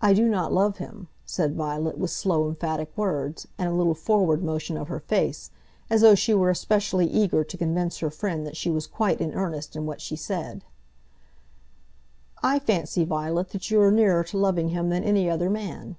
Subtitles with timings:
[0.00, 4.40] "I do not love him," said Violet, with slow, emphatic words, and a little forward
[4.44, 5.50] motion of her face,
[5.90, 9.34] as though she were specially eager to convince her friend that she was quite in
[9.34, 10.62] earnest in what she said.
[12.40, 15.96] "I fancy, Violet, that you are nearer to loving him than any other man."